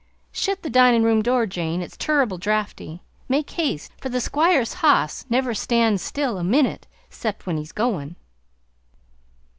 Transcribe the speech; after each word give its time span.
Shet 0.31 0.63
the 0.63 0.69
dinin' 0.71 1.03
room 1.03 1.21
door, 1.21 1.45
Jane; 1.45 1.83
it's 1.83 1.95
turrible 1.95 2.39
drafty. 2.39 3.03
Make 3.29 3.51
haste, 3.51 3.91
for 4.01 4.09
the 4.09 4.19
Squire's 4.19 4.73
hoss 4.81 5.25
never 5.29 5.53
stan's 5.53 6.01
still 6.01 6.39
a 6.39 6.43
minute 6.43 6.87
cept 7.11 7.45
when 7.45 7.57
he's 7.57 7.71
goin'!" 7.71 8.15